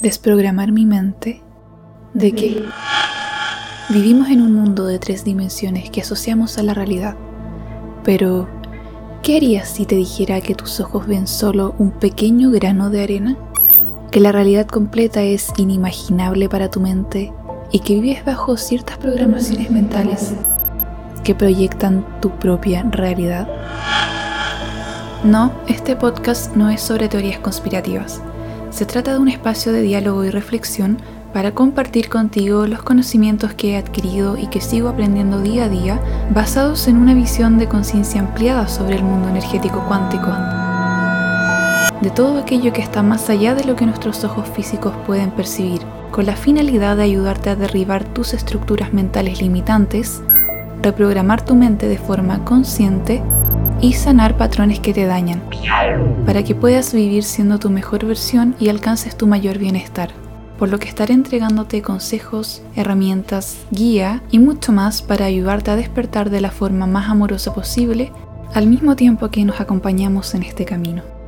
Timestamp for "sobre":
26.80-27.08, 38.68-38.96